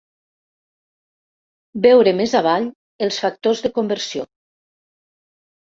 [1.87, 2.65] Veure més avall
[3.09, 4.29] els factors de conversió.